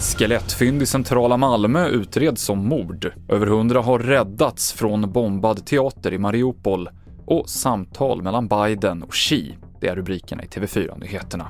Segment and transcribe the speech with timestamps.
[0.00, 3.12] Skelettfynd i centrala Malmö utreds som mord.
[3.28, 6.88] Över hundra har räddats från bombad teater i Mariupol.
[7.26, 9.58] Och samtal mellan Biden och Xi.
[9.80, 11.48] Det är rubrikerna i TV4-nyheterna.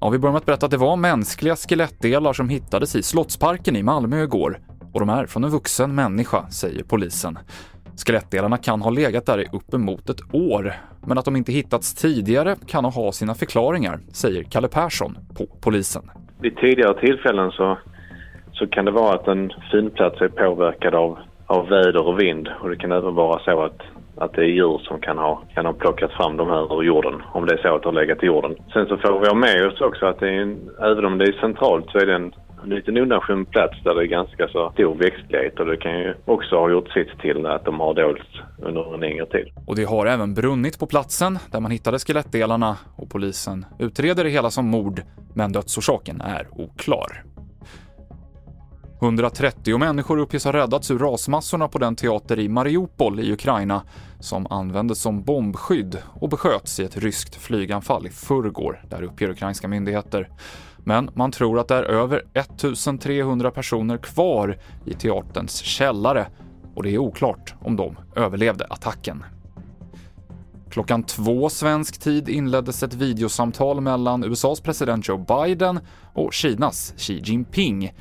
[0.00, 3.76] Ja, vi börjar med att berätta att det var mänskliga skelettdelar som hittades i Slottsparken
[3.76, 4.60] i Malmö igår.
[4.92, 7.38] Och de är från en vuxen människa, säger polisen.
[7.96, 10.72] Skelettdelarna kan ha legat där i uppemot ett år,
[11.06, 16.10] men att de inte hittats tidigare kan ha sina förklaringar, säger Kalle Persson på polisen.
[16.40, 17.78] Vid tidigare tillfällen så,
[18.52, 22.68] så kan det vara att en finplats är påverkad av, av väder och vind och
[22.68, 23.80] det kan även vara så att
[24.16, 27.22] att det är djur som kan ha, kan ha plockat fram de här ur jorden,
[27.32, 28.56] om det är så att de har legat i jorden.
[28.72, 31.24] Sen så får vi ha med oss också att det är en, även om det
[31.24, 32.34] är centralt så är det en
[32.70, 36.56] liten undanskymd plats där det är ganska så stor växtlighet och det kan ju också
[36.56, 39.48] ha gjort sitt till att de har dolts under en längre tid.
[39.66, 44.30] Och det har även brunnit på platsen där man hittade skelettdelarna och polisen utreder det
[44.30, 45.02] hela som mord,
[45.34, 47.33] men dödsorsaken är oklar.
[49.04, 53.82] 130 människor uppges ha räddats ur rasmassorna på den teater i Mariupol i Ukraina
[54.20, 59.68] som användes som bombskydd och besköts i ett ryskt flyganfall i förrgår, där uppger ukrainska
[59.68, 60.28] myndigheter.
[60.78, 66.26] Men man tror att det är över 1300 personer kvar i teaterns källare
[66.74, 69.24] och det är oklart om de överlevde attacken.
[70.70, 75.80] Klockan två svensk tid inleddes ett videosamtal mellan USAs president Joe Biden
[76.14, 77.92] och Kinas Xi Jinping.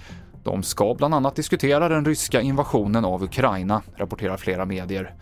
[0.43, 5.15] De ska bland annat diskutera den ryska invasionen av Ukraina, rapporterar flera medier.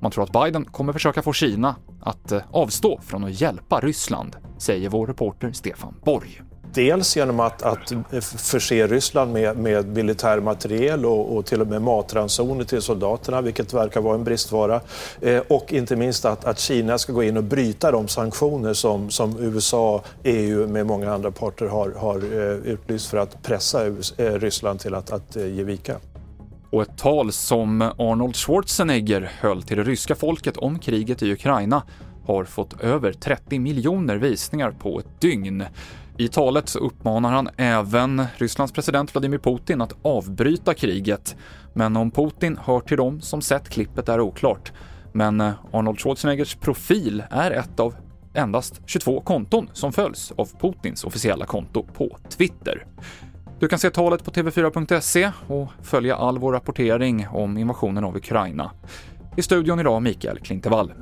[0.00, 4.36] Man tror att Biden kommer försöka få Kina att eh, avstå från att hjälpa Ryssland,
[4.58, 6.42] säger vår reporter Stefan Borg.
[6.74, 11.82] Dels genom att, att förse Ryssland med, med militär materiel och, och, till och med
[11.82, 14.80] matransoner till soldaterna, vilket verkar vara en bristvara.
[15.20, 19.10] Eh, och inte minst att, att, Kina ska gå in och bryta de sanktioner som,
[19.10, 24.18] som USA, EU med många andra parter har, har eh, utlyst för att pressa US,
[24.18, 25.96] eh, Ryssland till att, att eh, ge vika.
[26.70, 31.82] Och ett tal som Arnold Schwarzenegger höll till det ryska folket om kriget i Ukraina
[32.26, 35.64] har fått över 30 miljoner visningar på ett dygn.
[36.20, 41.36] I talet så uppmanar han även Rysslands president Vladimir Putin att avbryta kriget.
[41.74, 44.72] Men om Putin hör till dem som sett klippet är oklart.
[45.12, 47.94] Men eh, Arnold Schwarzeneggers profil är ett av
[48.34, 52.86] endast 22 konton som följs av Putins officiella konto på Twitter.
[53.58, 58.70] Du kan se talet på tv4.se och följa all vår rapportering om invasionen av Ukraina.
[59.36, 60.92] I studion idag Mikael Klintevall.